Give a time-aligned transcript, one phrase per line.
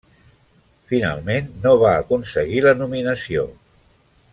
[0.93, 3.49] Finalment, no va aconseguir la nominació.